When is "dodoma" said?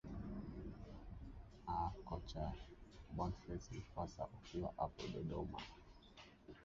5.13-5.59